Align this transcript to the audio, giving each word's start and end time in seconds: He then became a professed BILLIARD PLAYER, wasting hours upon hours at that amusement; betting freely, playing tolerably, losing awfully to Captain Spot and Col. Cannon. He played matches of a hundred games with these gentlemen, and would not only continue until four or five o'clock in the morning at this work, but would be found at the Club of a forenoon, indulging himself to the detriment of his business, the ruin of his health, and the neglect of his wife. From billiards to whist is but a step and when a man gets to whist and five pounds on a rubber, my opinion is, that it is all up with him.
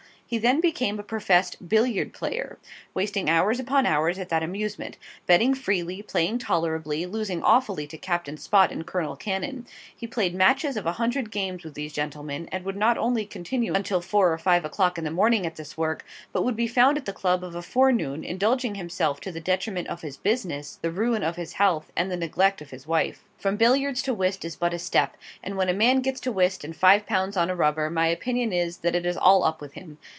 He 0.31 0.37
then 0.37 0.61
became 0.61 0.97
a 0.97 1.03
professed 1.03 1.67
BILLIARD 1.67 2.13
PLAYER, 2.13 2.57
wasting 2.93 3.29
hours 3.29 3.59
upon 3.59 3.85
hours 3.85 4.17
at 4.17 4.29
that 4.29 4.41
amusement; 4.41 4.95
betting 5.25 5.53
freely, 5.53 6.01
playing 6.01 6.37
tolerably, 6.37 7.05
losing 7.05 7.43
awfully 7.43 7.85
to 7.87 7.97
Captain 7.97 8.37
Spot 8.37 8.71
and 8.71 8.87
Col. 8.87 9.17
Cannon. 9.17 9.67
He 9.93 10.07
played 10.07 10.33
matches 10.33 10.77
of 10.77 10.85
a 10.85 10.93
hundred 10.93 11.31
games 11.31 11.65
with 11.65 11.73
these 11.73 11.91
gentlemen, 11.91 12.47
and 12.49 12.63
would 12.63 12.77
not 12.77 12.97
only 12.97 13.25
continue 13.25 13.73
until 13.73 13.99
four 13.99 14.31
or 14.31 14.37
five 14.37 14.63
o'clock 14.63 14.97
in 14.97 15.03
the 15.03 15.11
morning 15.11 15.45
at 15.45 15.57
this 15.57 15.75
work, 15.77 16.05
but 16.31 16.43
would 16.45 16.55
be 16.55 16.65
found 16.65 16.97
at 16.97 17.03
the 17.03 17.11
Club 17.11 17.43
of 17.43 17.53
a 17.53 17.61
forenoon, 17.61 18.23
indulging 18.23 18.75
himself 18.75 19.19
to 19.19 19.33
the 19.33 19.41
detriment 19.41 19.89
of 19.89 19.99
his 20.01 20.15
business, 20.15 20.79
the 20.81 20.91
ruin 20.91 21.23
of 21.23 21.35
his 21.35 21.51
health, 21.51 21.91
and 21.93 22.09
the 22.09 22.15
neglect 22.15 22.61
of 22.61 22.69
his 22.69 22.87
wife. 22.87 23.25
From 23.37 23.57
billiards 23.57 24.01
to 24.03 24.13
whist 24.13 24.45
is 24.45 24.55
but 24.55 24.73
a 24.73 24.79
step 24.79 25.17
and 25.43 25.57
when 25.57 25.67
a 25.67 25.73
man 25.73 25.99
gets 25.99 26.21
to 26.21 26.31
whist 26.31 26.63
and 26.63 26.73
five 26.73 27.05
pounds 27.05 27.35
on 27.35 27.49
a 27.49 27.55
rubber, 27.55 27.89
my 27.89 28.07
opinion 28.07 28.53
is, 28.53 28.77
that 28.77 28.95
it 28.95 29.05
is 29.05 29.17
all 29.17 29.43
up 29.43 29.59
with 29.59 29.73
him. 29.73 29.97